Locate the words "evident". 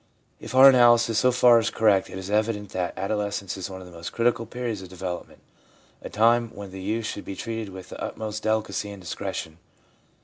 2.31-2.69